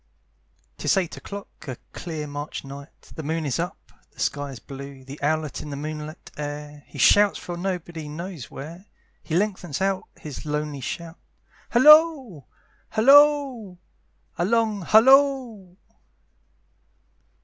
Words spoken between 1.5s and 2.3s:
a clear